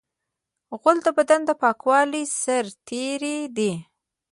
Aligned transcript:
غول 0.79 0.97
د 1.03 1.07
بدن 1.17 1.41
د 1.45 1.49
پاکولو 1.61 2.21
سرتېری 2.41 3.37
دی. 3.57 3.71